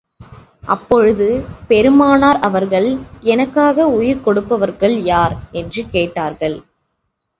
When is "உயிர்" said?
3.89-4.25